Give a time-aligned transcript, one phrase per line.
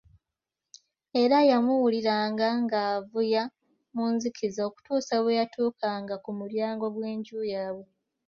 [1.21, 3.43] Era yamuwuliranga ng'avuya
[3.95, 7.89] mu nzikiza, okutuusa bwe yatuukanga ku mulyango gw'enju yaabwe.